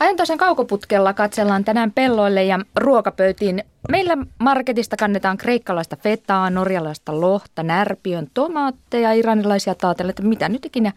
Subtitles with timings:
[0.00, 3.64] Ajantaisen kaukoputkella katsellaan tänään pelloille ja ruokapöytiin.
[3.88, 10.92] Meillä marketista kannetaan kreikkalaista fetaa, norjalaista lohta, närpiön, tomaatteja, iranilaisia taatella, mitä nyt ikinä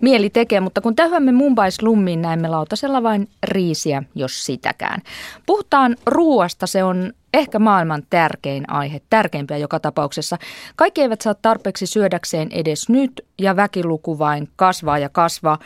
[0.00, 0.60] mieli tekee.
[0.60, 5.02] Mutta kun tähyämme Mumbai slummiin, näemme lautasella vain riisiä, jos sitäkään.
[5.46, 10.36] Puhutaan ruoasta, se on ehkä maailman tärkein aihe, tärkeimpiä joka tapauksessa.
[10.76, 15.58] Kaikki eivät saa tarpeeksi syödäkseen edes nyt ja väkiluku vain kasvaa ja kasvaa.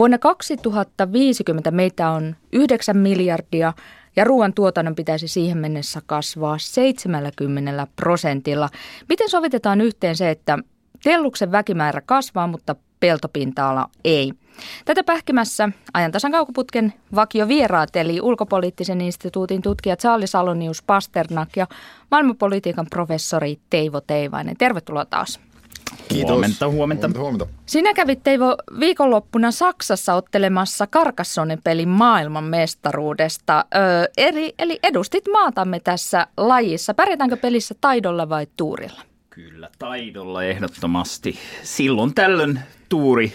[0.00, 3.72] Vuonna 2050 meitä on 9 miljardia
[4.16, 8.68] ja ruoan tuotannon pitäisi siihen mennessä kasvaa 70 prosentilla.
[9.08, 10.58] Miten sovitetaan yhteen se, että
[11.02, 14.32] telluksen väkimäärä kasvaa, mutta peltopinta-ala ei?
[14.84, 21.66] Tätä pähkimässä ajantasan kaukoputken vakio vieraat, eli ulkopoliittisen instituutin tutkija Charlie Salonius Pasternak ja
[22.10, 24.56] maailmanpolitiikan professori Teivo Teivainen.
[24.56, 25.49] Tervetuloa taas.
[26.08, 26.30] Kiitos.
[26.30, 27.06] Huomenta, huomenta.
[27.06, 27.46] huomenta, huomenta.
[27.66, 33.64] Sinä kävit Teivo viikonloppuna Saksassa ottelemassa Karkassonen pelin maailman mestaruudesta.
[33.76, 36.94] Öö, eli, eli edustit maatamme tässä lajissa.
[36.94, 39.02] Pärjätäänkö pelissä taidolla vai tuurilla?
[39.30, 41.38] Kyllä, taidolla ehdottomasti.
[41.62, 43.32] Silloin tällöin tuuri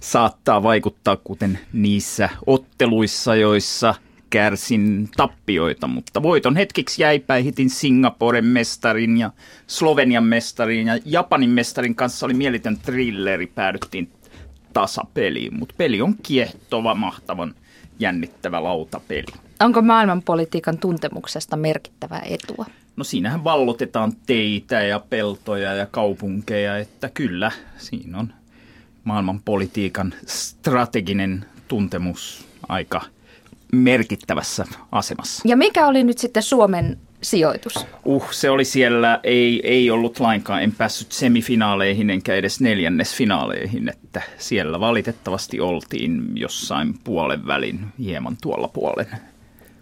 [0.00, 3.94] saattaa vaikuttaa, kuten niissä otteluissa, joissa
[4.34, 9.30] kärsin tappioita, mutta voiton hetkiksi jäi päihitin Singaporen mestarin ja
[9.66, 14.12] Slovenian mestarin ja Japanin mestarin kanssa oli mielitön thrilleri, päädyttiin
[14.72, 17.54] tasapeliin, mutta peli on kiehtova, mahtavan
[17.98, 19.24] jännittävä lautapeli.
[19.60, 22.66] Onko maailmanpolitiikan tuntemuksesta merkittävää etua?
[22.96, 28.32] No siinähän vallotetaan teitä ja peltoja ja kaupunkeja, että kyllä siinä on
[29.04, 33.13] maailmanpolitiikan strateginen tuntemus aika
[33.76, 35.42] merkittävässä asemassa.
[35.48, 37.86] Ja mikä oli nyt sitten Suomen sijoitus?
[38.04, 44.22] Uh, se oli siellä, ei, ei ollut lainkaan, en päässyt semifinaaleihin enkä edes neljännesfinaaleihin, että
[44.38, 49.06] siellä valitettavasti oltiin jossain puolen välin, hieman tuolla puolen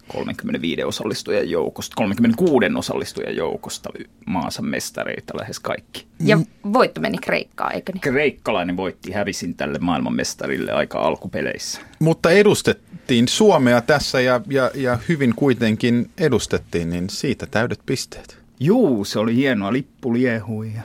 [0.07, 3.89] 35 osallistujan joukosta, 36 osallistujan joukosta
[4.25, 6.05] maansa mestareita lähes kaikki.
[6.19, 6.39] Ja
[6.73, 8.01] voitto meni Kreikkaan, eikö niin?
[8.01, 11.81] Kreikkalainen voitti, hävisin tälle maailmanmestarille aika alkupeleissä.
[11.99, 12.92] Mutta edustettiin
[13.27, 18.37] Suomea tässä ja, ja, ja hyvin kuitenkin edustettiin, niin siitä täydet pisteet.
[18.59, 20.81] Juu, se oli hienoa, lippu liehui ja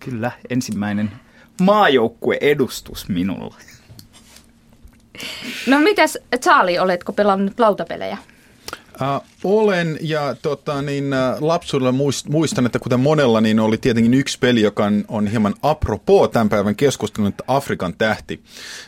[0.00, 1.10] kyllä ensimmäinen
[1.60, 3.54] maajoukkue-edustus minulla.
[5.66, 8.18] No mitäs Charlie, oletko pelannut lautapelejä?
[9.00, 14.14] Uh, olen ja tota, niin, uh, lapsuudella muist, muistan, että kuten monella, niin oli tietenkin
[14.14, 18.42] yksi peli, joka on, on hieman apropos tämän päivän keskustelun, että Afrikan tähti.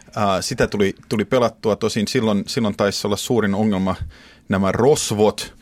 [0.06, 3.94] Uh, sitä tuli, tuli pelattua, tosin silloin, silloin taisi olla suurin ongelma
[4.48, 5.58] nämä rosvot,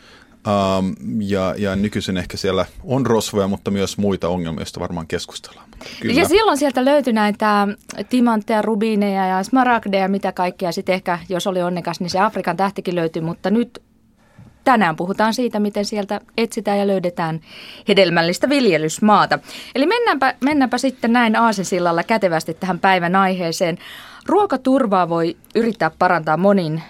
[0.47, 5.69] Um, ja, ja nykyisin ehkä siellä on rosvoja, mutta myös muita ongelmia, joista varmaan keskustellaan.
[6.01, 6.21] Kyllä.
[6.21, 7.69] Ja silloin sieltä löytyi näitä
[8.09, 10.73] timantteja, rubiineja ja smaragdeja, mitä kaikkea.
[10.73, 13.83] Sitten ehkä, jos oli onnekas, niin se Afrikan tähtikin löytyi, mutta nyt
[14.67, 17.41] Tänään puhutaan siitä, miten sieltä etsitään ja löydetään
[17.89, 19.39] hedelmällistä viljelysmaata.
[19.75, 23.79] Eli mennäänpä, mennäänpä sitten näin aasesillalla kätevästi tähän päivän aiheeseen.
[24.27, 26.83] Ruokaturvaa voi yrittää parantaa monin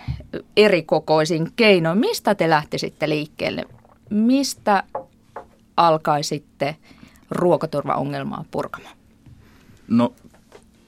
[0.56, 1.98] erikokoisin keinoin.
[1.98, 3.64] Mistä te lähtisitte liikkeelle?
[4.10, 4.82] Mistä
[5.76, 6.76] alkaisitte
[7.30, 8.96] ruokaturvaongelmaa purkamaan?
[9.88, 10.12] No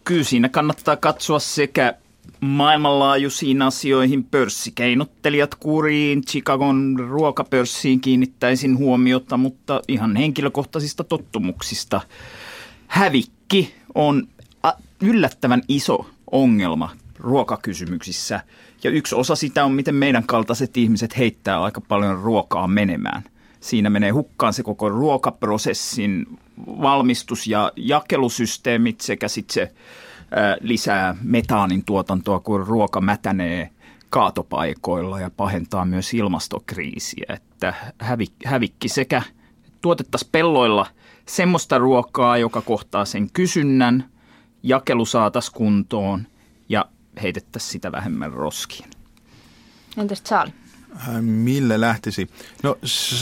[0.04, 1.94] kyllä siinä kannattaa katsoa sekä
[2.40, 12.00] maailmanlaajuisiin asioihin pörssikeinottelijat kuriin, Chicagon ruokapörssiin kiinnittäisin huomiota, mutta ihan henkilökohtaisista tottumuksista.
[12.86, 14.28] Hävikki on
[15.02, 18.40] yllättävän iso ongelma ruokakysymyksissä.
[18.84, 23.22] Ja yksi osa sitä on, miten meidän kaltaiset ihmiset heittää aika paljon ruokaa menemään.
[23.60, 26.26] Siinä menee hukkaan se koko ruokaprosessin
[26.66, 29.72] valmistus- ja jakelusysteemit sekä sitten se
[30.60, 33.70] lisää metaanin tuotantoa, kun ruoka mätänee
[34.10, 37.24] kaatopaikoilla ja pahentaa myös ilmastokriisiä.
[37.28, 37.74] Että
[38.44, 39.22] hävikki sekä
[39.80, 40.86] tuotettaisiin pelloilla
[41.26, 44.04] semmoista ruokaa, joka kohtaa sen kysynnän,
[44.62, 46.26] jakelu saataisiin kuntoon
[46.68, 46.84] ja
[47.22, 48.90] heitettäisiin sitä vähemmän roskiin.
[49.96, 50.54] Entäs Charlie?
[51.20, 52.30] Millä lähtisi?
[52.62, 52.78] No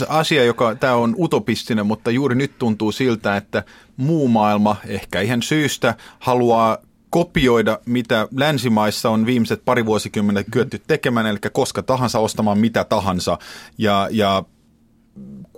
[0.09, 3.63] asia, joka tämä on utopistinen, mutta juuri nyt tuntuu siltä, että
[3.97, 6.77] muu maailma, ehkä ihan syystä, haluaa
[7.17, 13.37] kopioida, mitä länsimaissa on viimeiset pari vuosikymmentä kyetty tekemään, eli koska tahansa ostamaan mitä tahansa.
[13.77, 14.43] Ja, ja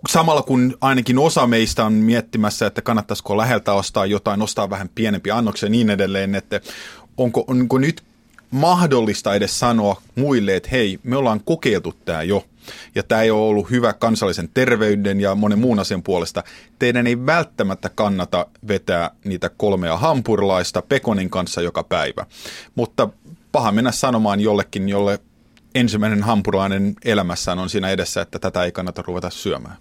[0.09, 5.31] samalla kun ainakin osa meistä on miettimässä, että kannattaisiko läheltä ostaa jotain, ostaa vähän pienempi
[5.31, 6.61] annoksia ja niin edelleen, että
[7.17, 8.03] onko, onko nyt
[8.51, 12.45] mahdollista edes sanoa muille, että hei, me ollaan kokeiltu tämä jo–
[12.95, 16.43] ja tämä ei ole ollut hyvä kansallisen terveyden ja monen muun asian puolesta.
[16.79, 22.25] Teidän ei välttämättä kannata vetää niitä kolmea hampurilaista pekonin kanssa joka päivä.
[22.75, 23.09] Mutta
[23.51, 25.19] paha mennä sanomaan jollekin, jolle
[25.75, 29.77] ensimmäinen hampurilainen elämässään on siinä edessä, että tätä ei kannata ruveta syömään.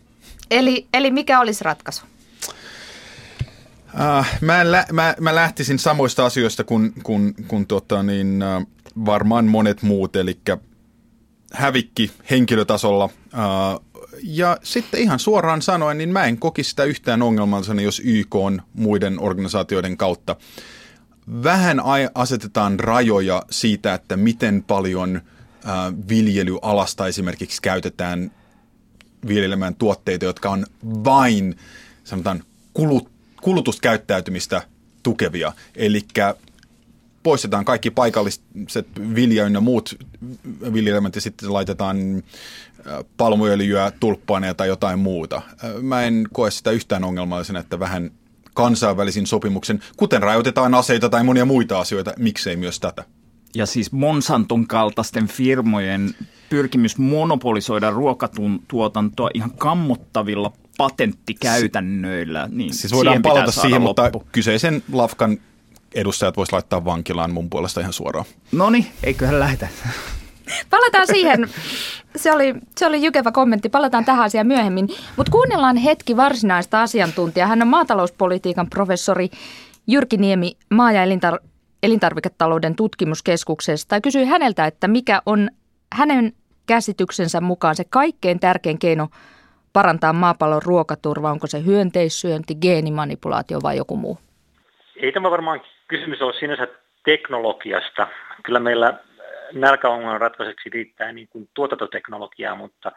[0.50, 2.02] Eli, eli mikä olisi ratkaisu?
[4.00, 8.66] Äh, mä, lä- mä, mä lähtisin samoista asioista kuin, kuin, kuin tota, niin, äh,
[9.06, 10.38] varmaan monet muut, eli
[11.52, 13.10] hävikki henkilötasolla.
[14.22, 18.62] Ja sitten ihan suoraan sanoen, niin mä en koki sitä yhtään ongelmallisena, jos YK on
[18.74, 20.36] muiden organisaatioiden kautta.
[21.42, 21.80] Vähän
[22.14, 25.20] asetetaan rajoja siitä, että miten paljon
[26.08, 28.30] viljelyalasta esimerkiksi käytetään
[29.28, 31.56] viljelemään tuotteita, jotka on vain
[32.04, 32.44] sanotaan
[32.74, 33.10] kulut,
[33.42, 34.62] kulutuskäyttäytymistä
[35.02, 35.52] tukevia.
[35.76, 36.00] Eli
[37.22, 39.98] poistetaan kaikki paikalliset vilja ja muut
[40.72, 42.22] viljelmät ja sitten laitetaan
[43.16, 45.42] palmuöljyä, tulppaaneja tai jotain muuta.
[45.82, 48.10] Mä en koe sitä yhtään ongelmallisena, että vähän
[48.54, 53.04] kansainvälisin sopimuksen, kuten rajoitetaan aseita tai monia muita asioita, miksei myös tätä.
[53.54, 56.14] Ja siis Monsanton kaltaisten firmojen
[56.50, 62.48] pyrkimys monopolisoida ruokatuotantoa ihan kammottavilla patenttikäytännöillä.
[62.52, 64.02] Niin siis voidaan palata siihen, loppu.
[64.18, 65.38] mutta kyseisen lafkan
[65.94, 68.26] edustajat voisi laittaa vankilaan mun puolesta ihan suoraan.
[68.52, 69.68] No niin, eiköhän lähetä.
[70.70, 71.48] Palataan siihen.
[72.16, 73.68] Se oli, se oli jykevä kommentti.
[73.68, 74.88] Palataan tähän asiaan myöhemmin.
[75.16, 77.48] Mutta kuunnellaan hetki varsinaista asiantuntijaa.
[77.48, 79.28] Hän on maatalouspolitiikan professori
[79.86, 81.46] Jyrki Niemi maa- ja elintar-
[81.82, 83.94] elintarviketalouden tutkimuskeskuksesta.
[83.94, 85.50] Ja kysyi häneltä, että mikä on
[85.92, 86.32] hänen
[86.66, 89.08] käsityksensä mukaan se kaikkein tärkein keino
[89.72, 91.30] parantaa maapallon ruokaturva?
[91.30, 94.18] Onko se hyönteissyönti, geenimanipulaatio vai joku muu?
[95.02, 96.68] Ei tämä varmaan kysymys ole sinänsä
[97.04, 98.06] teknologiasta.
[98.42, 98.94] Kyllä meillä
[99.52, 102.92] nälkäongelman ratkaiseksi riittää niin kuin tuotantoteknologiaa, mutta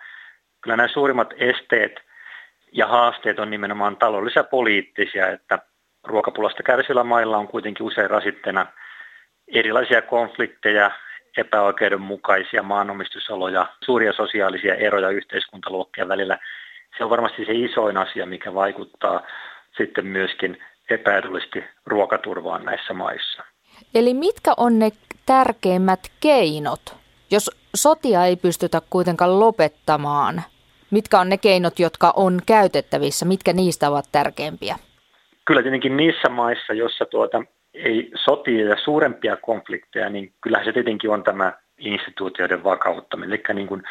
[0.62, 2.00] kyllä nämä suurimmat esteet
[2.72, 5.60] ja haasteet on nimenomaan taloudellisia poliittisia, että
[6.04, 8.68] ruokapulasta kärsivillä mailla on kuitenkin usein rasitteena
[9.48, 10.92] erilaisia konflikteja,
[11.38, 16.38] epäoikeudenmukaisia maanomistusoloja, suuria sosiaalisia eroja yhteiskuntaluokkien välillä.
[16.98, 19.28] Se on varmasti se isoin asia, mikä vaikuttaa
[19.78, 23.44] sitten myöskin epäedullisesti ruokaturvaan näissä maissa.
[23.96, 24.90] Eli mitkä on ne
[25.26, 26.96] tärkeimmät keinot,
[27.32, 30.42] jos sotia ei pystytä kuitenkaan lopettamaan?
[30.92, 33.26] Mitkä on ne keinot, jotka on käytettävissä?
[33.26, 34.76] Mitkä niistä ovat tärkeimpiä?
[35.46, 37.44] Kyllä tietenkin niissä maissa, joissa tuota,
[37.74, 43.40] ei sotia ja suurempia konflikteja, niin kyllähän se tietenkin on tämä instituutioiden vakauttaminen.
[43.50, 43.84] Eli niin kuin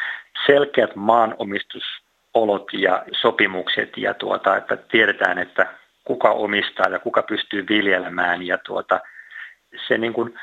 [0.45, 8.47] selkeät maanomistusolot ja sopimukset ja tuota, että tiedetään, että kuka omistaa ja kuka pystyy viljelemään
[8.47, 8.99] ja tuota,
[9.87, 10.39] se, niin kuin,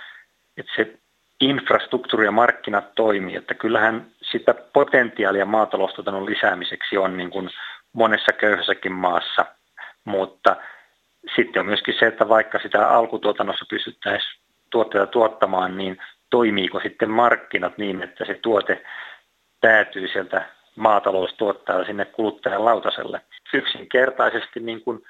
[0.56, 0.98] että se
[1.40, 7.50] infrastruktuuri ja markkinat toimii, että kyllähän sitä potentiaalia maataloustuotannon lisäämiseksi on niin kuin
[7.92, 9.46] monessa köyhässäkin maassa,
[10.04, 10.56] mutta
[11.36, 15.98] sitten on myöskin se, että vaikka sitä alkutuotannossa pystyttäisiin tuotteita tuottamaan, niin
[16.30, 18.82] toimiiko sitten markkinat niin, että se tuote
[19.60, 20.44] päätyy sieltä
[20.76, 23.20] maataloustuottajalle sinne kuluttajan lautaselle.
[23.54, 25.02] Yksinkertaisesti niin kuin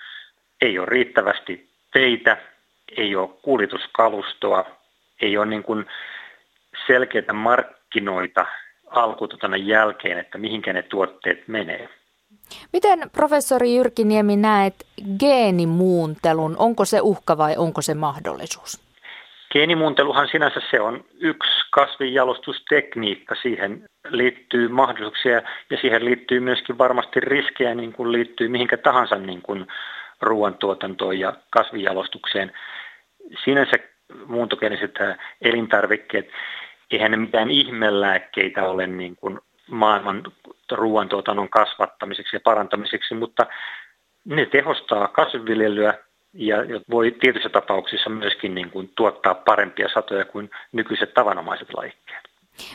[0.61, 2.37] ei ole riittävästi teitä,
[2.97, 4.65] ei ole kuljetuskalustoa,
[5.21, 5.87] ei ole niin kuin
[6.87, 8.47] selkeitä markkinoita
[8.91, 11.89] alkutuotannon jälkeen, että mihinkä ne tuotteet menee.
[12.73, 14.75] Miten professori Jyrki Niemi näet
[15.21, 16.57] geenimuuntelun?
[16.59, 18.89] Onko se uhka vai onko se mahdollisuus?
[19.53, 23.35] Geenimuunteluhan sinänsä se on yksi kasvinjalostustekniikka.
[23.43, 29.43] Siihen liittyy mahdollisuuksia ja siihen liittyy myöskin varmasti riskejä, niin kuin liittyy mihinkä tahansa niin
[29.43, 29.67] kuin
[30.21, 32.53] ruoantuotantoon ja kasvinjalostukseen.
[33.45, 33.73] Sinänsä
[34.27, 34.95] muuntogeeniset
[35.41, 36.29] elintarvikkeet,
[36.91, 39.39] eihän ne mitään ihmelääkkeitä ole niin kuin
[39.71, 40.23] maailman
[40.73, 43.47] ruoantuotannon kasvattamiseksi ja parantamiseksi, mutta
[44.25, 45.95] ne tehostaa kasvinviljelyä
[46.33, 46.57] ja
[46.91, 52.29] voi tietyissä tapauksissa myöskin niin kuin tuottaa parempia satoja kuin nykyiset tavanomaiset lajikkeet.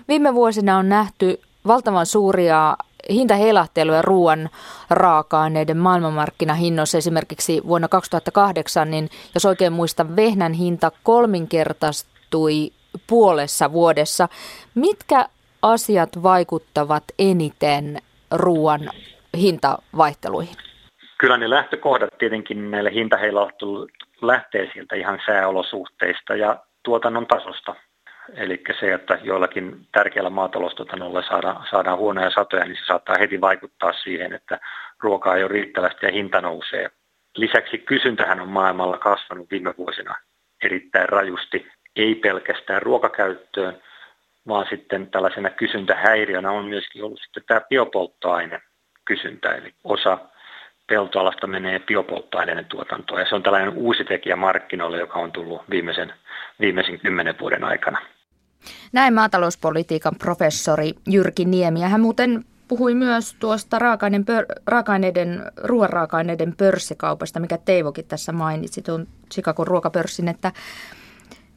[0.08, 2.76] Viime vuosina on nähty valtavan suuria
[3.10, 4.50] hintaheilahteluja ruoan
[4.90, 6.98] raaka-aineiden maailmanmarkkinahinnoissa.
[6.98, 12.72] Esimerkiksi vuonna 2008, niin jos oikein muistan, vehnän hinta kolminkertaistui
[13.08, 14.28] puolessa vuodessa.
[14.76, 15.26] Mitkä
[15.62, 17.98] asiat vaikuttavat eniten
[18.32, 18.90] ruoan
[19.38, 20.56] hintavaihteluihin?
[21.18, 23.92] Kyllä ne lähtökohdat tietenkin näille hintaheilahteluille
[24.22, 27.76] lähtee sieltä ihan sääolosuhteista ja tuotannon tasosta.
[28.36, 33.94] Eli se, että joillakin tärkeällä maataloustuotannolla saadaan, saadaan huonoja satoja, niin se saattaa heti vaikuttaa
[33.94, 34.60] siihen, että
[35.00, 36.92] ruokaa ei ole riittävästi ja hinta nousee.
[37.36, 40.16] Lisäksi kysyntähän on maailmalla kasvanut viime vuosina
[40.64, 43.82] erittäin rajusti, ei pelkästään ruokakäyttöön,
[44.48, 48.62] vaan sitten tällaisena kysyntähäiriönä on myöskin ollut sitten tämä biopolttoaine
[49.06, 50.18] kysyntä, eli osa
[50.88, 56.14] peltoalasta menee biopolttoaineiden tuotantoon, ja se on tällainen uusi tekijä markkinoille, joka on tullut viimeisen,
[56.60, 58.00] viimeisen kymmenen vuoden aikana.
[58.92, 61.82] Näin maatalouspolitiikan professori Jyrki Niemi.
[61.82, 63.80] Hän muuten puhui myös tuosta
[64.68, 70.52] raaka-aineiden, ruoan raaka-aineiden pörssikaupasta, mikä Teivokin tässä mainitsi, tuon Chicagon ruokapörssin, että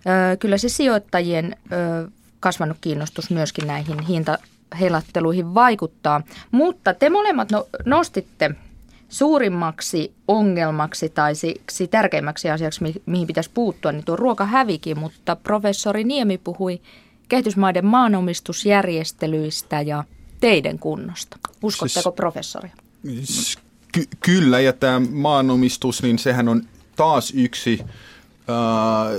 [0.06, 2.08] ö, kyllä se sijoittajien ö,
[2.40, 6.22] kasvanut kiinnostus myöskin näihin hintahelatteluihin vaikuttaa.
[6.50, 8.54] Mutta te molemmat no, nostitte
[9.08, 16.04] suurimmaksi ongelmaksi tai siksi tärkeimmäksi asiaksi, mi- mihin pitäisi puuttua, niin tuo ruokahävikin, mutta professori
[16.04, 16.80] Niemi puhui
[17.28, 20.04] kehitysmaiden maanomistusjärjestelyistä ja
[20.40, 21.38] teidän kunnosta.
[21.62, 22.68] Uskotteko siis, professori?
[23.92, 26.62] Ky- kyllä, ja tämä maanomistus, niin sehän on
[26.96, 27.86] taas yksi äh,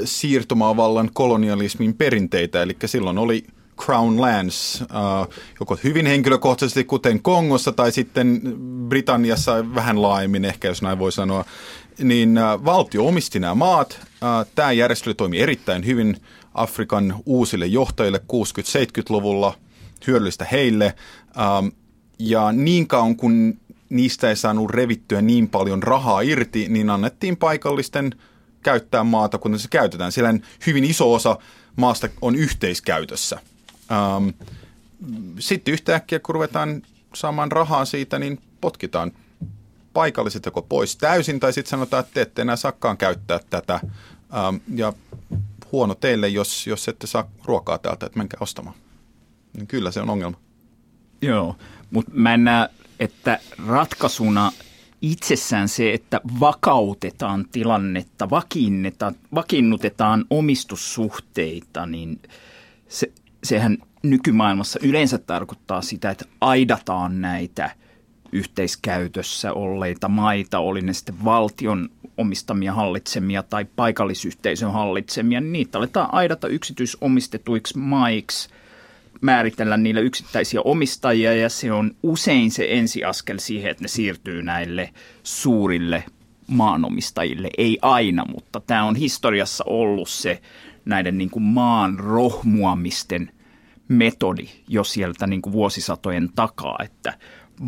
[0.05, 3.43] siirtomaavallan kolonialismin perinteitä, eli silloin oli
[3.85, 8.41] Crown Lands, äh, joko hyvin henkilökohtaisesti kuten Kongossa tai sitten
[8.87, 11.45] Britanniassa vähän laajemmin ehkä, jos näin voi sanoa,
[11.99, 13.99] niin äh, valtio omisti nämä maat.
[14.01, 16.17] Äh, tämä järjestely toimi erittäin hyvin
[16.53, 19.53] Afrikan uusille johtajille 60-70-luvulla,
[20.07, 20.95] hyödyllistä heille.
[21.39, 21.67] Ähm,
[22.19, 28.15] ja niin kauan kun niistä ei saanut revittyä niin paljon rahaa irti, niin annettiin paikallisten
[28.63, 30.11] käyttää maata, kun se käytetään.
[30.11, 30.33] Sillä
[30.67, 31.37] hyvin iso osa
[31.75, 33.39] maasta on yhteiskäytössä.
[33.91, 34.29] Ähm,
[35.39, 36.81] sitten yhtäkkiä, kun ruvetaan
[37.13, 39.11] saamaan rahaa siitä, niin potkitaan
[39.93, 43.73] paikalliset joko pois täysin, tai sitten sanotaan, että te ette enää saakaan käyttää tätä.
[43.73, 44.93] Ähm, ja
[45.71, 48.75] huono teille, jos, jos ette saa ruokaa täältä, että menkää ostamaan.
[49.53, 50.37] Niin kyllä se on ongelma.
[51.21, 51.55] Joo,
[51.91, 54.51] mutta mä en näe, että ratkaisuna
[55.01, 58.29] itsessään se, että vakautetaan tilannetta,
[59.35, 62.21] vakiinnutetaan omistussuhteita, niin
[62.89, 63.11] se,
[63.47, 67.71] sehän nykymaailmassa yleensä tarkoittaa sitä, että aidataan näitä
[68.31, 76.09] yhteiskäytössä olleita maita, oli ne sitten valtion omistamia hallitsemia tai paikallisyhteisön hallitsemia, niin niitä aletaan
[76.11, 78.49] aidata yksityisomistetuiksi maiksi,
[79.21, 84.93] määritellä niille yksittäisiä omistajia ja se on usein se ensiaskel siihen, että ne siirtyy näille
[85.23, 86.03] suurille
[86.47, 87.49] maanomistajille.
[87.57, 90.41] Ei aina, mutta tämä on historiassa ollut se
[90.85, 93.31] näiden niin kuin maan rohmuamisten
[93.87, 97.13] metodi jo sieltä niin kuin vuosisatojen takaa, että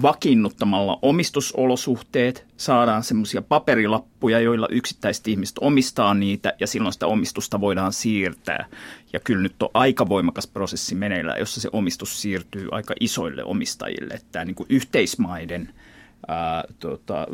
[0.02, 7.94] vakiinnuttamalla omistusolosuhteet saadaan semmoisia paperilappuja, joilla yksittäiset ihmiset omistaa niitä ja silloin sitä omistusta voidaan
[7.94, 8.66] siirtää.
[9.14, 14.22] Ja kyllä nyt on aika voimakas prosessi meneillään, jossa se omistus siirtyy aika isoille omistajille.
[14.32, 15.74] Tämä niin kuin yhteismaiden
[16.28, 17.28] ää, tota,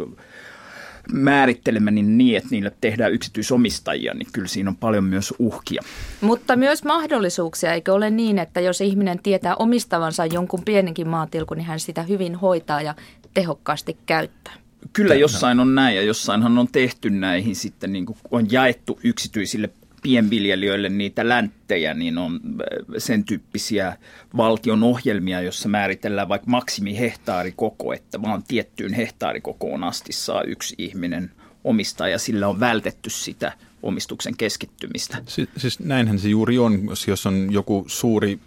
[1.13, 5.81] määrittelemä niin, niin, että niille tehdään yksityisomistajia, niin kyllä siinä on paljon myös uhkia.
[6.21, 11.67] Mutta myös mahdollisuuksia, eikö ole niin, että jos ihminen tietää omistavansa jonkun pienenkin maatilkun, niin
[11.67, 12.95] hän sitä hyvin hoitaa ja
[13.33, 14.53] tehokkaasti käyttää?
[14.93, 19.69] Kyllä jossain on näin ja jossainhan on tehty näihin sitten, niin kuin on jaettu yksityisille
[20.05, 23.97] pienviljelijöille niitä länttejä, niin on äh, sen tyyppisiä
[24.37, 31.31] valtion ohjelmia, jossa määritellään vaikka maksimihehtaarikoko, että vaan tiettyyn hehtaarikokoon asti saa yksi ihminen
[31.63, 35.17] omistaa ja sillä on vältetty sitä omistuksen keskittymistä.
[35.27, 38.39] Si- siis näinhän se juuri on, jos, on joku suuri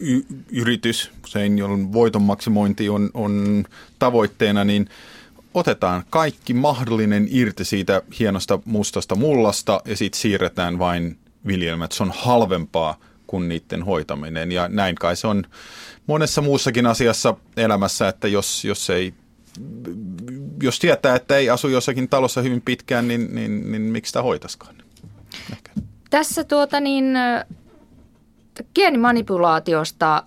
[0.00, 3.64] y- yritys, usein jolloin voiton maksimointi on, on
[3.98, 4.88] tavoitteena, niin–
[5.54, 11.92] otetaan kaikki mahdollinen irti siitä hienosta mustasta mullasta ja sitten siirretään vain viljelmät.
[11.92, 15.44] Se on halvempaa kuin niiden hoitaminen ja näin kai se on
[16.06, 19.14] monessa muussakin asiassa elämässä, että jos, jos ei
[20.62, 24.74] jos tietää, että ei asu jossakin talossa hyvin pitkään, niin, niin, niin miksi sitä hoitaskaan?
[26.10, 27.04] Tässä tuota niin,
[28.74, 30.22] geenimanipulaatiosta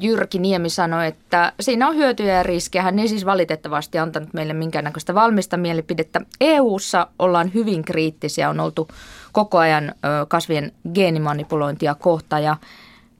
[0.00, 2.82] Jyrki Niemi sanoi, että siinä on hyötyjä ja riskejä.
[2.82, 6.20] Hän ei siis valitettavasti antanut meille minkäännäköistä valmista mielipidettä.
[6.40, 8.88] EU:ssa ollaan hyvin kriittisiä, on oltu
[9.32, 9.94] koko ajan
[10.28, 12.56] kasvien geenimanipulointia kohta ja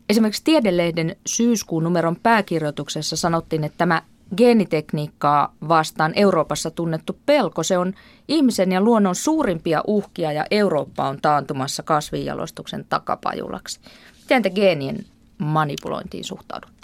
[0.09, 4.03] esimerkiksi Tiedelehden syyskuun numeron pääkirjoituksessa sanottiin, että tämä
[4.37, 7.95] geenitekniikkaa vastaan Euroopassa tunnettu pelko, se on
[8.29, 13.81] ihmisen ja luonnon suurimpia uhkia ja Eurooppa on taantumassa kasvinjalostuksen takapajulaksi.
[14.21, 15.05] Miten te geenien
[15.39, 16.77] manipulointiin suhtaudutte?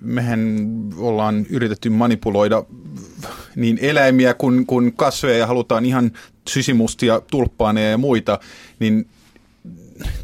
[0.00, 0.40] Mehän
[0.96, 2.64] ollaan yritetty manipuloida
[3.56, 6.12] niin eläimiä kuin, kuin kasveja ja halutaan ihan
[6.48, 8.38] sysimustia tulppaaneja ja muita,
[8.78, 9.08] niin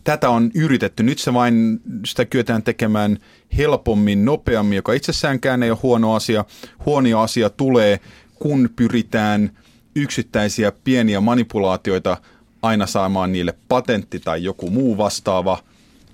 [0.05, 1.03] tätä on yritetty.
[1.03, 3.19] Nyt se vain sitä kyetään tekemään
[3.57, 6.45] helpommin, nopeammin, joka itsessäänkään ei ole huono asia.
[6.87, 8.01] Huono asia tulee,
[8.35, 9.51] kun pyritään
[9.97, 12.17] yksittäisiä pieniä manipulaatioita
[12.63, 15.59] aina saamaan niille patentti tai joku muu vastaava–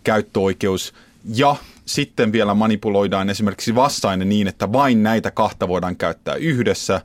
[0.09, 0.95] käyttöoikeus
[1.35, 7.01] ja sitten vielä manipuloidaan esimerkiksi vastainen niin, että vain näitä kahta voidaan käyttää yhdessä.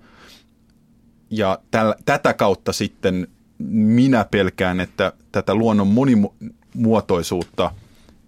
[1.29, 3.27] Ja täl, tätä kautta sitten
[3.69, 7.71] minä pelkään, että tätä luonnon monimuotoisuutta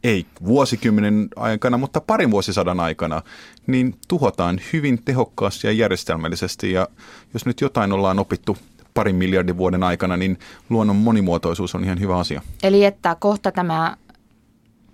[0.03, 3.21] ei vuosikymmenen aikana, mutta parin vuosisadan aikana,
[3.67, 6.71] niin tuhotaan hyvin tehokkaasti ja järjestelmällisesti.
[6.71, 6.87] Ja
[7.33, 8.57] jos nyt jotain ollaan opittu
[8.93, 10.39] parin miljardin vuoden aikana, niin
[10.69, 12.41] luonnon monimuotoisuus on ihan hyvä asia.
[12.63, 13.97] Eli että kohta tämä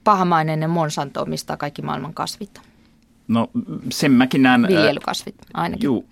[0.03, 2.61] pahamainen Monsanto omistaa kaikki maailman kasvit.
[3.27, 3.49] No
[3.91, 4.67] sen mäkin näen.
[4.67, 5.83] Viljelykasvit ainakin.
[5.83, 6.05] Juu,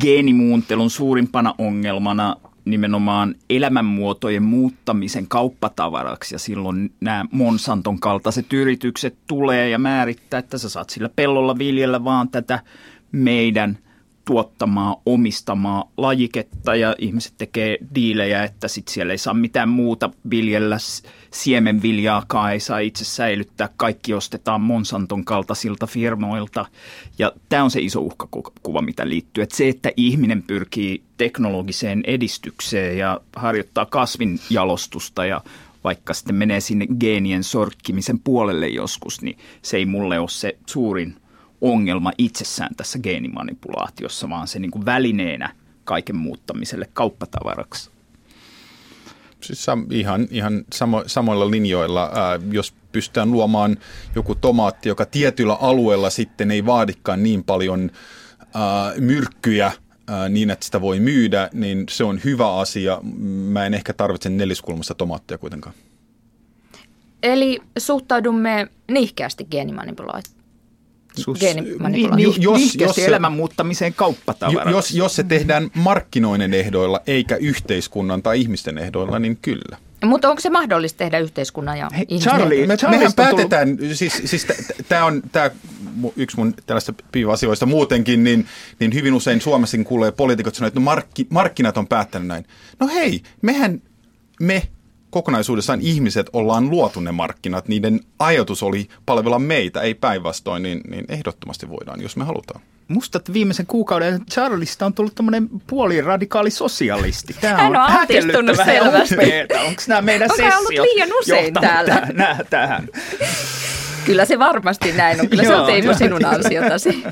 [0.00, 9.78] geenimuuntelun suurimpana ongelmana nimenomaan elämänmuotojen muuttamisen kauppatavaraksi ja silloin nämä Monsanton kaltaiset yritykset tulee ja
[9.78, 12.58] määrittää, että sä saat sillä pellolla viljellä vaan tätä
[13.12, 13.78] meidän
[14.24, 20.76] tuottamaa, omistamaa lajiketta ja ihmiset tekee diilejä, että sitten siellä ei saa mitään muuta viljellä,
[21.30, 26.66] siemenviljaakaan ei saa itse säilyttää, kaikki ostetaan Monsanton kaltaisilta firmoilta.
[27.18, 32.98] Ja tämä on se iso uhkakuva, mitä liittyy, että se, että ihminen pyrkii teknologiseen edistykseen
[32.98, 35.40] ja harjoittaa kasvinjalostusta ja
[35.84, 41.16] vaikka sitten menee sinne geenien sorkkimisen puolelle joskus, niin se ei mulle ole se suurin
[41.60, 47.90] ongelma itsessään tässä geenimanipulaatiossa, vaan se niin kuin välineenä kaiken muuttamiselle kauppatavaraksi.
[49.40, 53.76] Siis ihan, ihan samo, samoilla linjoilla, ää, jos pystytään luomaan
[54.14, 57.90] joku tomaatti, joka tietyllä alueella sitten ei vaadikaan niin paljon
[58.54, 59.72] ää, myrkkyjä
[60.06, 63.00] ää, niin, että sitä voi myydä, niin se on hyvä asia.
[63.26, 65.74] Mä en ehkä tarvitse neliskulmasta tomaattia kuitenkaan.
[67.22, 70.33] Eli suhtaudumme nihkeästi geenimanipulaatioon
[71.16, 74.70] Sus, niin, niin, jos, jos se, elämän muuttamiseen kauppatavaraksi.
[74.70, 79.76] Jos, jos se tehdään markkinoinen ehdoilla eikä yhteiskunnan tai ihmisten ehdoilla, niin kyllä.
[80.04, 83.96] Mutta onko se mahdollista tehdä yhteiskunnan ja Hei, Charlie, me, mehän päätetään, tullut...
[83.96, 84.46] siis, siis
[84.88, 85.50] tämä on tää,
[86.16, 88.46] yksi mun tällaista piiva-asioista muutenkin, niin,
[88.80, 92.44] niin hyvin usein Suomessakin kuulee poliitikot sanoa, että no markki, markkinat on päättänyt näin.
[92.80, 93.82] No hei, mehän,
[94.40, 94.62] me
[95.14, 101.04] kokonaisuudessaan ihmiset ollaan luotu ne markkinat, niiden ajatus oli palvella meitä, ei päinvastoin, niin, niin
[101.08, 102.60] ehdottomasti voidaan, jos me halutaan.
[102.88, 107.34] Musta että viimeisen kuukauden Charlista on tullut tämmöinen puoliradikaali sosialisti.
[107.40, 109.14] Tämä Hän on, on altistunut selvästi.
[109.66, 111.94] Onko nämä meidän Onko sessiot ollut liian usein täällä?
[112.16, 112.88] Tähän, tähän.
[114.06, 115.28] Kyllä se varmasti näin on.
[115.28, 117.04] Kyllä se on Teemu sinun ansiotasi.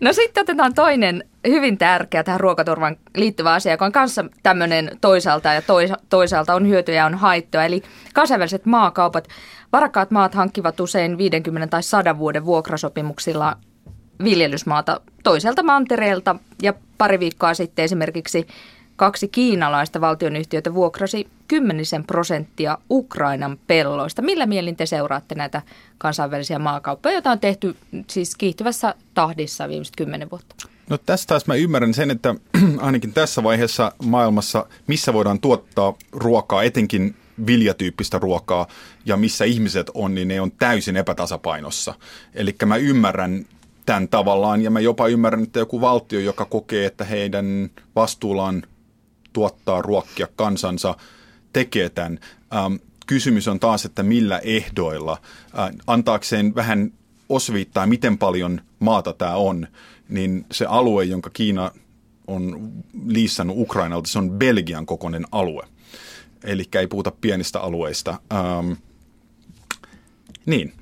[0.00, 5.52] No sitten otetaan toinen hyvin tärkeä tähän ruokaturvan liittyvä asia, joka on kanssa tämmöinen toisaalta
[5.52, 5.62] ja
[6.08, 7.64] toisaalta on hyötyjä ja on haittoja.
[7.64, 7.82] Eli
[8.14, 9.28] kansainväliset maakaupat.
[9.72, 13.56] Varakkaat maat hankkivat usein 50 tai 100 vuoden vuokrasopimuksilla
[14.24, 18.46] viljelysmaata toiselta mantereelta ja pari viikkoa sitten esimerkiksi
[19.00, 24.22] kaksi kiinalaista valtionyhtiötä vuokrasi kymmenisen prosenttia Ukrainan pelloista.
[24.22, 25.62] Millä mielin te seuraatte näitä
[25.98, 30.54] kansainvälisiä maakauppoja, joita on tehty siis kiihtyvässä tahdissa viimeiset kymmenen vuotta?
[30.90, 32.34] No tästä taas mä ymmärrän sen, että
[32.78, 37.14] ainakin tässä vaiheessa maailmassa, missä voidaan tuottaa ruokaa, etenkin
[37.46, 38.66] viljatyyppistä ruokaa
[39.06, 41.94] ja missä ihmiset on, niin ne on täysin epätasapainossa.
[42.34, 43.44] Eli mä ymmärrän
[43.86, 48.62] tämän tavallaan ja mä jopa ymmärrän, että joku valtio, joka kokee, että heidän vastuullaan
[49.32, 50.96] tuottaa, ruokkia kansansa,
[51.52, 52.18] tekee tämän.
[52.54, 52.74] Ähm,
[53.06, 55.12] kysymys on taas, että millä ehdoilla,
[55.58, 56.92] äh, antaakseen vähän
[57.28, 59.66] osviittaa, miten paljon maata tämä on,
[60.08, 61.70] niin se alue, jonka Kiina
[62.26, 62.72] on
[63.06, 65.66] liissannut Ukrainalta, se on Belgian kokoinen alue.
[66.44, 68.20] Eli ei puhuta pienistä alueista.
[68.32, 68.72] Ähm,
[70.46, 70.72] niin,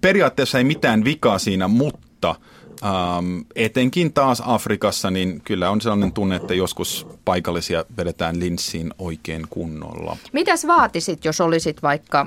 [0.00, 2.34] periaatteessa ei mitään vikaa siinä, mutta–
[2.84, 9.46] Ähm, etenkin taas Afrikassa, niin kyllä on sellainen tunne, että joskus paikallisia vedetään linssiin oikein
[9.50, 10.16] kunnolla.
[10.32, 12.26] Mitäs vaatisit, jos olisit vaikka,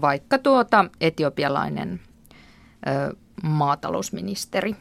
[0.00, 2.00] vaikka tuota etiopialainen
[2.86, 4.76] ö, maatalousministeri?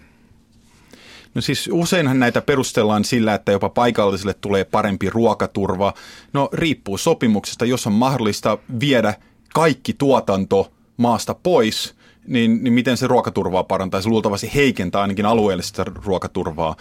[1.35, 5.93] No siis useinhan näitä perustellaan sillä, että jopa paikallisille tulee parempi ruokaturva.
[6.33, 9.13] No riippuu sopimuksesta, jos on mahdollista viedä
[9.53, 11.95] kaikki tuotanto maasta pois–
[12.27, 14.09] niin, niin miten se ruokaturvaa parantaisi?
[14.09, 16.75] Luultavasti heikentää ainakin alueellista ruokaturvaa.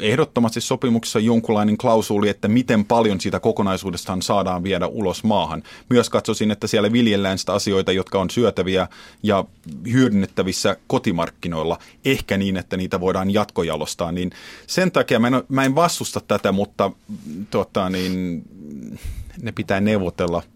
[0.00, 5.62] Ehdottomasti sopimuksessa on jonkunlainen klausuuli, että miten paljon siitä kokonaisuudestaan saadaan viedä ulos maahan.
[5.90, 8.88] Myös katsoisin, että siellä viljellään sitä asioita, jotka on syötäviä
[9.22, 9.44] ja
[9.92, 14.12] hyödynnettävissä kotimarkkinoilla, ehkä niin, että niitä voidaan jatkojalostaa.
[14.12, 14.30] Niin
[14.66, 16.90] sen takia mä en, mä en vastusta tätä, mutta
[17.50, 18.44] tota, niin,
[19.42, 20.42] ne pitää neuvotella–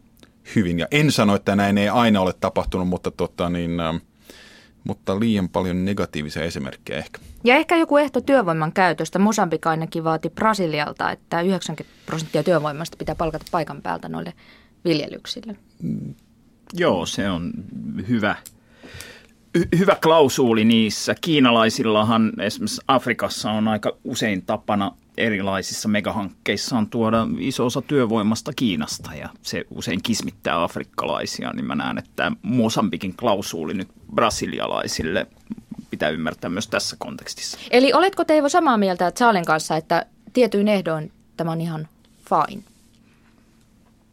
[0.56, 0.78] hyvin.
[0.78, 4.00] Ja en sano, että näin ei aina ole tapahtunut, mutta, tota, niin, äh,
[4.84, 7.18] mutta liian paljon negatiivisia esimerkkejä ehkä.
[7.44, 9.18] Ja ehkä joku ehto työvoiman käytöstä.
[9.18, 14.32] Mosambik ainakin vaati Brasilialta, että 90 prosenttia työvoimasta pitää palkata paikan päältä noille
[14.84, 15.56] viljelyksille.
[16.72, 17.52] Joo, se on
[18.08, 18.36] hyvä,
[19.78, 21.14] hyvä klausuuli niissä.
[21.20, 29.28] Kiinalaisillahan esimerkiksi Afrikassa on aika usein tapana erilaisissa megahankkeissaan tuoda iso osa työvoimasta Kiinasta ja
[29.42, 35.26] se usein kismittää afrikkalaisia, niin mä näen, että Mosambikin klausuuli nyt brasilialaisille
[35.90, 37.58] pitää ymmärtää myös tässä kontekstissa.
[37.70, 41.88] Eli oletko Teivo samaa mieltä Charlen kanssa, että tietyin ehdoin tämä on ihan
[42.28, 42.62] fine?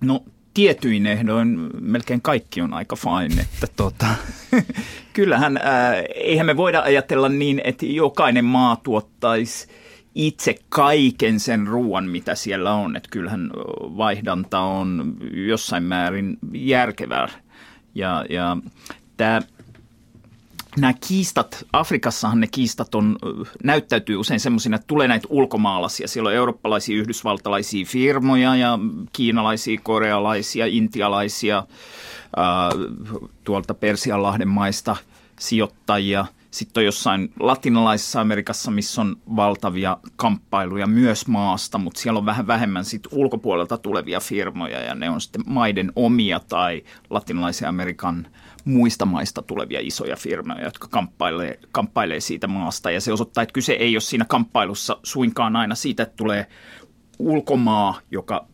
[0.02, 0.24] No
[0.54, 4.08] tietyin ehdoin melkein kaikki on aika fine, että tota,
[5.14, 9.68] kyllähän ää, eihän me voida ajatella niin, että jokainen maa tuottaisi
[10.16, 12.96] itse kaiken sen ruoan, mitä siellä on.
[12.96, 13.52] Että kyllähän
[13.98, 17.28] vaihdanta on jossain määrin järkevää.
[17.96, 18.58] Ja, ja
[19.18, 19.42] tämä
[20.78, 23.18] nämä kiistat, Afrikassahan ne kiistat on,
[23.64, 26.08] näyttäytyy usein semmoisina, että tulee näitä ulkomaalaisia.
[26.08, 28.80] Siellä on eurooppalaisia, yhdysvaltalaisia firmoja ja
[29.14, 31.64] kiinalaisia, korealaisia, intialaisia,
[32.36, 32.70] ää,
[33.44, 34.96] tuolta Persianlahden maista
[35.40, 42.26] sijoittajia– sitten on jossain latinalaisessa Amerikassa, missä on valtavia kamppailuja myös maasta, mutta siellä on
[42.26, 48.28] vähän vähemmän sit ulkopuolelta tulevia firmoja ja ne on sitten maiden omia tai latinalaisen Amerikan
[48.66, 52.92] muista maista tulevia isoja firmoja, jotka kamppailee, kamppailee siitä maasta.
[52.92, 56.48] Ja se osoittaa, että kyse ei ole siinä kamppailussa suinkaan aina siitä, että tulee
[57.20, 58.48] ulkomaa, joka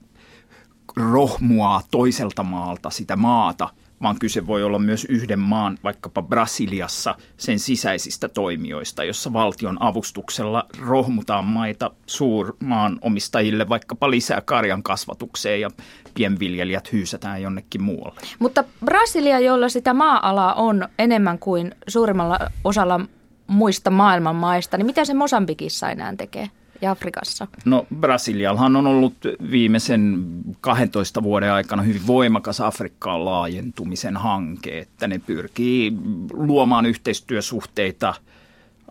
[0.95, 3.69] rohmuaa toiselta maalta sitä maata–
[4.01, 10.65] vaan kyse voi olla myös yhden maan, vaikkapa Brasiliassa, sen sisäisistä toimijoista, jossa valtion avustuksella
[10.79, 15.69] rohmutaan maita suurmaan omistajille vaikkapa lisää karjan kasvatukseen ja
[16.13, 18.21] pienviljelijät hyysätään jonnekin muualle.
[18.39, 22.99] Mutta Brasilia, jolla sitä maa-alaa on enemmän kuin suurimmalla osalla
[23.47, 26.49] muista maailman maista, niin mitä se Mosambikissa enää tekee?
[26.81, 27.47] Ja Afrikassa?
[27.65, 29.13] No Brasiliallahan on ollut
[29.51, 30.25] viimeisen
[30.61, 35.93] 12 vuoden aikana hyvin voimakas Afrikkaan laajentumisen hanke, että ne pyrkii
[36.33, 38.13] luomaan yhteistyösuhteita–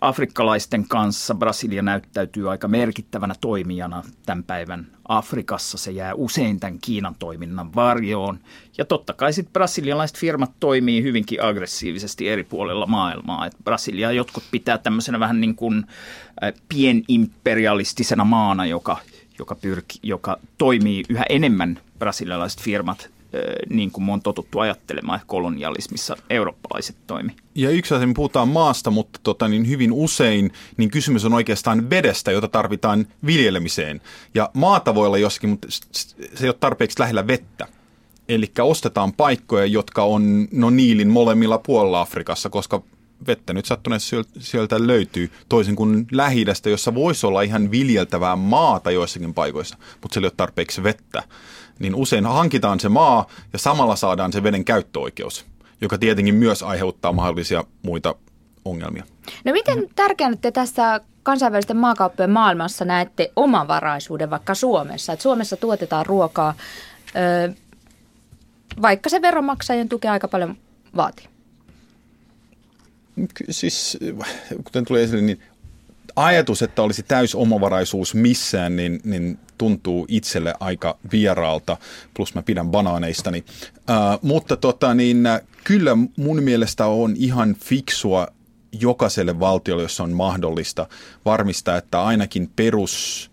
[0.01, 5.79] afrikkalaisten kanssa Brasilia näyttäytyy aika merkittävänä toimijana tämän päivän Afrikassa.
[5.79, 8.39] Se jää usein tämän Kiinan toiminnan varjoon.
[8.79, 13.47] Ja totta kai sitten brasilialaiset firmat toimii hyvinkin aggressiivisesti eri puolilla maailmaa.
[13.47, 15.87] Et Brasilia jotkut pitää tämmöisenä vähän niin kuin
[16.69, 18.97] pienimperialistisena maana, joka,
[19.39, 23.16] joka, pyrki, joka toimii yhä enemmän brasilialaiset firmat
[23.71, 27.33] niin kuin me on totuttu ajattelemaan, että kolonialismissa eurooppalaiset toimi.
[27.55, 31.91] Ja yksi asia, me puhutaan maasta, mutta tota, niin hyvin usein niin kysymys on oikeastaan
[31.91, 34.01] vedestä, jota tarvitaan viljelemiseen.
[34.35, 37.69] Ja maata voi olla jossakin, mutta se ei ole tarpeeksi lähellä vettä.
[38.29, 42.83] Eli ostetaan paikkoja, jotka on no Niilin molemmilla puolella Afrikassa, koska
[43.27, 49.35] vettä nyt sattuneessa sieltä löytyy, toisin kuin lähi jossa voisi olla ihan viljeltävää maata joissakin
[49.35, 51.23] paikoissa, mutta siellä ei ole tarpeeksi vettä
[51.79, 55.47] niin usein hankitaan se maa ja samalla saadaan se veden käyttöoikeus,
[55.81, 58.15] joka tietenkin myös aiheuttaa mahdollisia muita
[58.65, 59.05] ongelmia.
[59.45, 65.13] No miten tärkeänä te tässä kansainvälisten maakauppojen maailmassa näette omavaraisuuden vaikka Suomessa?
[65.13, 66.55] Että Suomessa tuotetaan ruokaa,
[68.83, 70.57] vaikka se veronmaksajien tukea aika paljon
[70.97, 71.27] vaatii.
[73.51, 73.99] Siis,
[74.65, 75.43] kuten tuli esille, niin
[76.17, 81.77] ajatus, että olisi täys omavaraisuus missään, niin, niin tuntuu itselle aika vieraalta,
[82.15, 83.45] plus mä pidän banaaneistani.
[83.77, 85.29] Uh, mutta tota, niin,
[85.65, 88.27] kyllä mun mielestä on ihan fiksua
[88.81, 90.87] jokaiselle valtiolle, jos on mahdollista,
[91.25, 93.31] varmistaa, että ainakin perus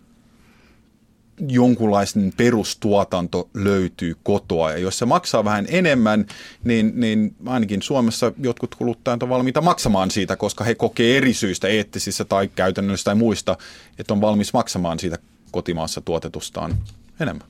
[1.48, 4.70] jonkunlaisen perustuotanto löytyy kotoa.
[4.70, 6.26] Ja jos se maksaa vähän enemmän,
[6.64, 11.68] niin, niin ainakin Suomessa jotkut kuluttajat on valmiita maksamaan siitä, koska he kokee eri syistä,
[11.68, 13.58] eettisissä tai käytännöllisissä tai muista,
[13.98, 15.18] että on valmis maksamaan siitä
[15.50, 16.74] kotimaassa tuotetustaan
[17.20, 17.46] enemmän.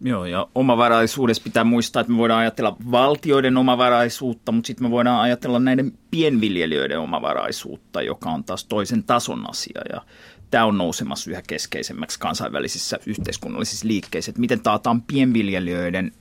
[0.00, 5.20] Joo, ja omavaraisuudessa pitää muistaa, että me voidaan ajatella valtioiden omavaraisuutta, mutta sitten me voidaan
[5.20, 9.80] ajatella näiden pienviljelijöiden omavaraisuutta, joka on taas toisen tason asia.
[9.92, 10.02] Ja
[10.50, 16.12] tämä on nousemassa yhä keskeisemmäksi kansainvälisissä yhteiskunnallisissa liikkeissä, että miten taataan pienviljelijöiden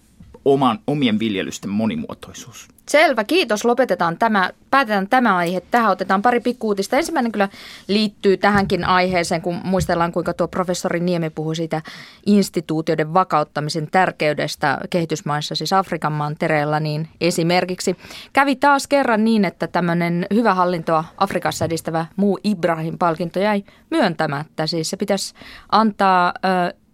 [0.54, 2.68] oman, omien viljelysten monimuotoisuus.
[2.90, 3.66] Selvä, kiitos.
[3.66, 5.62] Lopetetaan tämä, päätetään tämä aihe.
[5.72, 6.98] Tähän otetaan pari pikkuutista.
[6.98, 7.50] Ensimmäinen kyllä
[7.88, 11.82] liittyy tähänkin aiheeseen, kun muistellaan kuinka tuo professori Niemi puhui siitä
[12.26, 17.96] instituutioiden vakauttamisen tärkeydestä kehitysmaissa, siis Afrikan mantereella, niin esimerkiksi
[18.34, 24.68] kävi taas kerran niin, että tämmöinen hyvä hallintoa Afrikassa edistävä muu Ibrahim-palkinto jäi myöntämättä.
[24.68, 25.34] Siis se pitäisi
[25.72, 26.34] antaa...
[26.46, 26.87] Ö,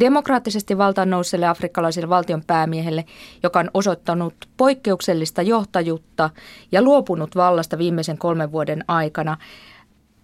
[0.00, 3.04] demokraattisesti valtaan nousseelle afrikkalaiselle valtion päämiehelle,
[3.42, 6.30] joka on osoittanut poikkeuksellista johtajuutta
[6.72, 9.36] ja luopunut vallasta viimeisen kolmen vuoden aikana.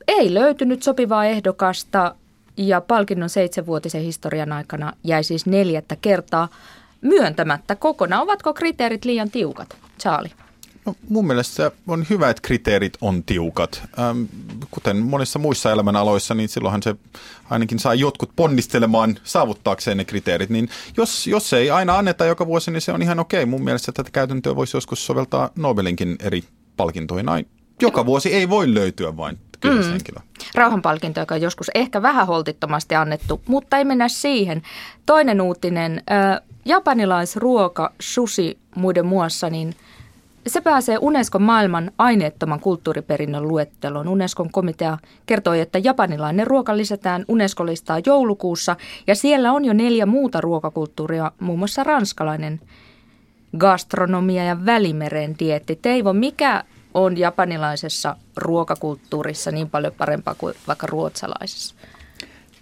[0.09, 2.15] Ei löytynyt sopivaa ehdokasta
[2.57, 6.49] ja palkinnon seitsemänvuotisen historian aikana jäi siis neljättä kertaa
[7.01, 8.23] myöntämättä kokonaan.
[8.23, 10.44] Ovatko kriteerit liian tiukat, Charlie?
[10.87, 13.83] No, mun mielestä on hyvä, että kriteerit on tiukat.
[13.99, 14.23] Ähm,
[14.71, 16.95] kuten monissa muissa elämänaloissa, niin silloinhan se
[17.51, 20.51] ainakin saa jotkut ponnistelemaan saavuttaakseen ne kriteerit.
[20.51, 23.47] Niin jos, jos ei aina anneta joka vuosi, niin se on ihan okei.
[23.47, 26.45] Mun mielestä tätä käytäntöä voisi joskus soveltaa Nobelinkin eri
[26.77, 27.27] palkintoihin.
[27.83, 30.23] Joka vuosi ei voi löytyä vain mm.
[30.55, 34.63] Rauhanpalkinto, joka on joskus ehkä vähän holtittomasti annettu, mutta ei mennä siihen.
[35.07, 39.75] Toinen uutinen, äh, japanilaisruoka sushi muiden muassa, niin
[40.47, 44.09] se pääsee Unescon maailman aineettoman kulttuuriperinnön luetteloon.
[44.09, 48.77] Unescon komitea kertoi, että japanilainen ruoka lisätään Unesco-listaa joulukuussa
[49.07, 52.61] ja siellä on jo neljä muuta ruokakulttuuria, muun muassa ranskalainen
[53.59, 55.79] gastronomia ja välimeren dietti.
[55.83, 61.75] Teivo, mikä on japanilaisessa ruokakulttuurissa niin paljon parempaa kuin vaikka ruotsalaisessa?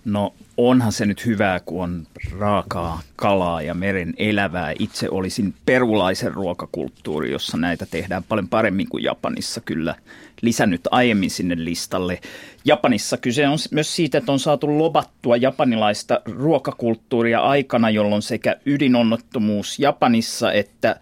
[0.05, 2.07] No onhan se nyt hyvää, kun on
[2.39, 4.73] raakaa kalaa ja meren elävää.
[4.79, 9.95] Itse olisin perulaisen ruokakulttuuri, jossa näitä tehdään paljon paremmin kuin Japanissa kyllä
[10.43, 12.21] lisännyt aiemmin sinne listalle.
[12.65, 19.79] Japanissa kyse on myös siitä, että on saatu lobattua japanilaista ruokakulttuuria aikana, jolloin sekä ydinonnottomuus
[19.79, 21.01] Japanissa että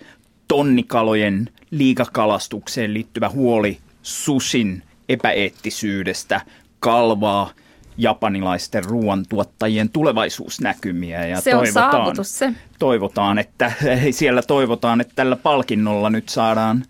[0.48, 6.40] tonnikalojen liikakalastukseen liittyvä huoli susin epäeettisyydestä
[6.80, 7.50] kalvaa
[7.98, 11.26] japanilaisten ruoantuottajien tulevaisuusnäkymiä.
[11.26, 12.52] Ja se toivotaan, on saavutus se.
[12.78, 13.72] Toivotaan, että
[14.10, 16.84] siellä toivotaan, että tällä palkinnolla nyt saadaan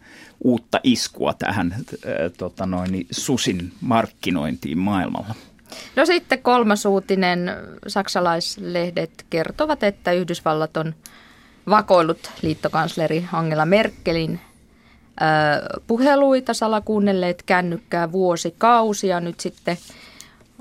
[0.44, 1.82] uutta iskua tähän äh,
[2.38, 5.34] tota noin, susin markkinointiin maailmalla.
[5.96, 7.50] No sitten kolmas uutinen.
[7.86, 10.94] Saksalaislehdet kertovat, että Yhdysvallat on
[11.68, 14.40] vakoillut liittokansleri Angela Merkelin
[15.86, 19.20] puheluita, salakuunnelleet kännykkää vuosikausia.
[19.20, 19.78] Nyt sitten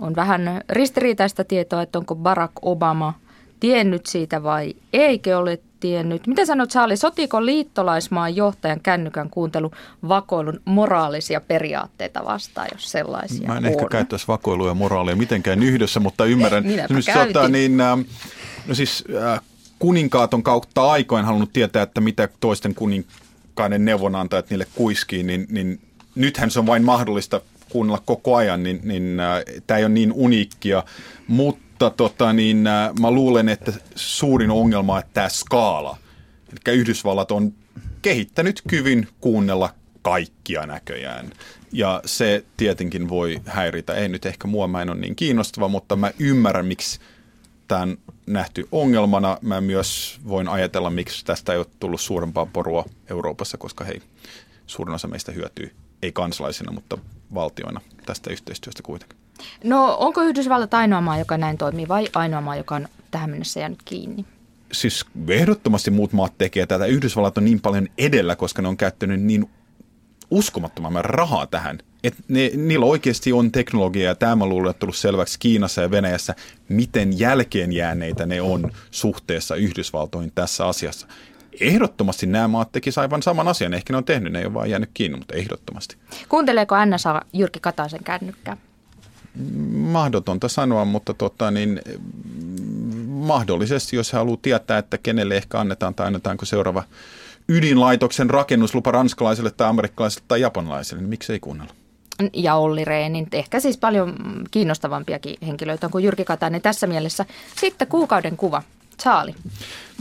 [0.02, 3.14] on vähän ristiriitaista tietoa, että onko Barack Obama
[3.60, 6.28] tiennyt siitä vai eikö ole tiennyt.
[6.28, 9.72] Mitä sanot Saali, sotiko liittolaismaan johtajan kännykän kuuntelu
[10.08, 13.72] vakoilun moraalisia periaatteita vastaan, jos sellaisia Mä en on?
[13.72, 16.66] ehkä käyttäisi vakoilua ja moraalia mitenkään yhdessä, mutta ymmärrän.
[16.68, 18.00] Minäpä niin, äh,
[18.68, 19.42] no siis, äh,
[19.80, 25.82] kuninkaat on kautta aikoin halunnut tietää, että mitä toisten kuninkaiden neuvonantajat niille kuiskii, niin, niin
[26.16, 30.14] nythän se on vain mahdollista kuunnella koko ajan, niin, niin äh, tämä ei ole niin
[30.14, 30.84] uniikkia,
[31.28, 35.98] mutta tota, niin, äh, mä luulen, että suurin ongelma on tämä skaala.
[36.52, 37.54] Eli Yhdysvallat on
[38.02, 41.30] kehittänyt kyvyn kuunnella kaikkia näköjään.
[41.72, 43.94] Ja se tietenkin voi häiritä.
[43.94, 47.00] Ei nyt ehkä mua, mä en ole niin kiinnostava, mutta mä ymmärrän, miksi
[47.68, 49.38] tämä on nähty ongelmana.
[49.42, 54.02] Mä myös voin ajatella, miksi tästä ei ole tullut suurempaa porua Euroopassa, koska hei,
[54.68, 55.72] suurin osa meistä hyötyy,
[56.04, 56.98] ei kansalaisina, mutta
[57.34, 59.18] valtioina tästä yhteistyöstä kuitenkin.
[59.64, 63.60] No onko Yhdysvallat ainoa maa, joka näin toimii vai ainoa maa, joka on tähän mennessä
[63.60, 64.26] jäänyt kiinni?
[64.72, 66.86] Siis ehdottomasti muut maat tekee tätä.
[66.86, 69.50] Yhdysvallat on niin paljon edellä, koska ne on käyttänyt niin
[70.32, 71.80] uskomattoman määrän rahaa tähän.
[72.04, 76.36] Et ne, niillä oikeasti on teknologia ja tämä luulen, että tullut selväksi Kiinassa ja Venäjässä,
[76.70, 81.08] miten jälkeen jääneitä ne on suhteessa Yhdysvaltoihin tässä asiassa.
[81.60, 83.74] Ehdottomasti nämä maat tekisivät aivan saman asian.
[83.74, 85.96] Ehkä ne on tehnyt, ne ei ole vaan jäänyt kiinni, mutta ehdottomasti.
[86.30, 88.58] Kuunteleeko NSA Jyrki Kataisen kännykkää?
[89.74, 91.82] Mahdotonta sanoa, mutta tota, niin,
[93.08, 96.84] mahdollisesti, jos haluaa tietää, että kenelle ehkä annetaan tai annetaanko seuraava
[97.48, 101.74] ydinlaitoksen rakennuslupa ranskalaiselle tai amerikkalaiselle tai japanilaiselle, niin miksei kuunnella?
[102.34, 103.28] ja Olli Reenin.
[103.32, 104.16] Ehkä siis paljon
[104.52, 107.26] kiinnostavampiakin henkilöitä kuin Jyrki Katainen tässä mielessä.
[107.60, 108.64] Sitten kuukauden kuva.
[109.00, 109.36] Saali.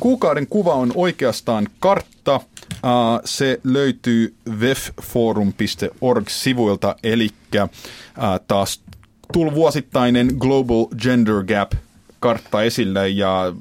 [0.00, 2.40] Kuukauden kuva on oikeastaan kartta.
[3.24, 7.30] Se löytyy webforum.org-sivuilta, eli
[8.48, 8.80] taas
[9.32, 11.72] tullut vuosittainen Global Gender Gap
[12.20, 13.52] kartta esille ja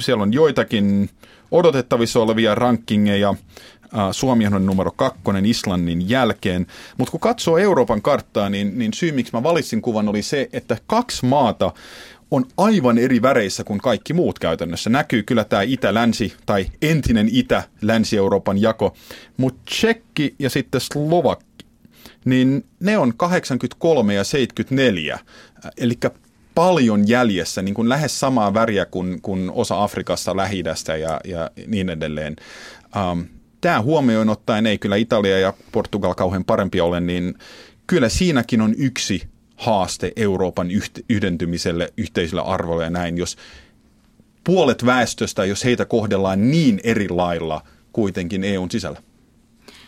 [0.00, 1.10] siellä on joitakin
[1.50, 3.34] odotettavissa olevia rankingeja.
[4.12, 6.66] Suomi on numero kakkonen Islannin jälkeen.
[6.98, 10.76] Mutta kun katsoo Euroopan karttaa, niin, niin syy miksi mä valitsin kuvan oli se, että
[10.86, 11.72] kaksi maata
[12.34, 14.90] on aivan eri väreissä kuin kaikki muut käytännössä.
[14.90, 18.96] Näkyy kyllä tämä itä-länsi tai entinen itä-länsi-Euroopan jako,
[19.36, 21.66] mutta Tsekki ja sitten Slovakki,
[22.24, 25.18] niin ne on 83 ja 74,
[25.76, 25.94] eli
[26.54, 30.62] paljon jäljessä, niin kuin lähes samaa väriä kuin, kuin osa Afrikassa, lähi
[31.00, 32.36] ja, ja niin edelleen.
[33.12, 33.24] Um,
[33.60, 37.34] tämä huomioon ottaen ei kyllä Italia ja Portugal kauhean parempia ole, niin
[37.86, 39.33] kyllä siinäkin on yksi
[39.64, 40.68] haaste Euroopan
[41.08, 43.36] yhdentymiselle, yhteisille arvoille ja näin, jos
[44.44, 49.02] puolet väestöstä, jos heitä kohdellaan niin eri lailla kuitenkin EUn sisällä.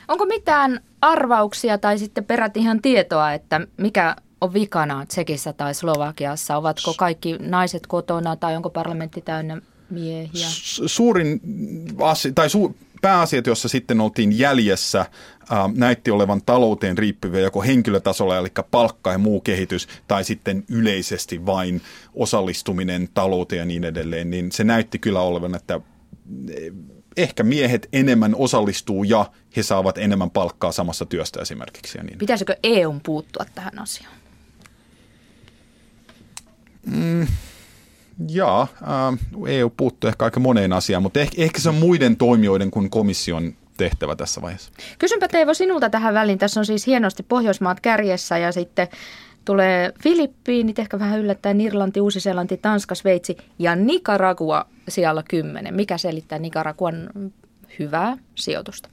[0.08, 6.56] Onko mitään arvauksia tai sitten peräti ihan tietoa, että mikä on vikana Tsekissä tai Slovakiassa?
[6.56, 9.60] Ovatko kaikki naiset kotona tai onko parlamentti täynnä
[9.90, 10.46] miehiä?
[10.86, 11.40] Suurin
[12.00, 15.06] asia, tai su, pääasiat, joissa sitten oltiin jäljessä,
[15.50, 21.46] ää, näytti olevan talouteen riippuvia joko henkilötasolla, eli palkka ja muu kehitys, tai sitten yleisesti
[21.46, 21.82] vain
[22.14, 25.80] osallistuminen talouteen ja niin edelleen, niin se näytti kyllä olevan, että
[27.16, 31.98] ehkä miehet enemmän osallistuu ja he saavat enemmän palkkaa samassa työstä esimerkiksi.
[31.98, 32.18] Ja niin.
[32.18, 34.14] Pitäisikö EU puuttua tähän asiaan?
[36.86, 37.26] Mm,
[38.28, 42.70] jaa, äh, EU puuttuu ehkä aika moneen asiaan, mutta ehkä, ehkä se on muiden toimijoiden
[42.70, 44.72] kuin komission tehtävä tässä vaiheessa.
[44.98, 46.38] Kysynpä Teivo sinulta tähän väliin.
[46.38, 48.88] Tässä on siis hienosti Pohjoismaat kärjessä ja sitten
[49.44, 55.74] tulee Filippiinit, ehkä vähän yllättäen Irlanti, Uusi-Seelanti, Tanska, Sveitsi ja Nicaragua siellä 10.
[55.74, 57.10] Mikä selittää Nicaraguan
[57.78, 58.88] hyvää sijoitusta?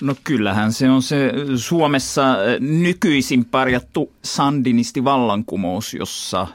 [0.00, 6.46] No kyllähän se on se Suomessa nykyisin parjattu sandinisti vallankumous, jossa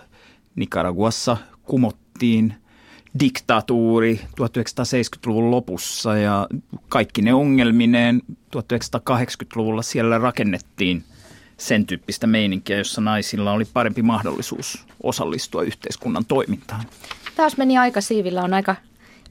[0.55, 2.53] Nicaraguassa kumottiin
[3.19, 6.47] diktatuuri 1970-luvun lopussa ja
[6.89, 8.21] kaikki ne ongelmineen
[8.55, 11.03] 1980-luvulla siellä rakennettiin
[11.57, 16.85] sen tyyppistä meininkiä, jossa naisilla oli parempi mahdollisuus osallistua yhteiskunnan toimintaan.
[17.35, 18.75] Taas meni aika siivillä, on aika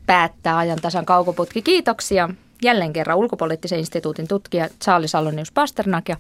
[0.07, 1.63] päättää ajan tasan kaukoputki.
[1.63, 2.29] Kiitoksia
[2.63, 6.17] jälleen kerran ulkopoliittisen instituutin tutkija Charles Alonius Pasternak ja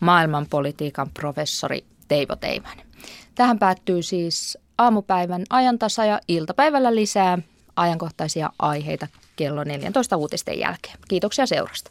[0.00, 2.86] maailmanpolitiikan professori Teivo Teimäinen.
[3.34, 7.38] Tähän päättyy siis aamupäivän ajantasa ja iltapäivällä lisää
[7.76, 9.06] ajankohtaisia aiheita
[9.36, 10.98] kello 14 uutisten jälkeen.
[11.08, 11.90] Kiitoksia seurasta.